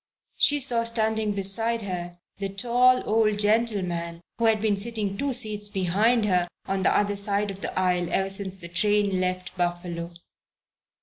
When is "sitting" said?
4.75-5.15